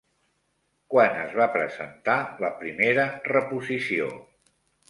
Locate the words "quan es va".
0.93-1.47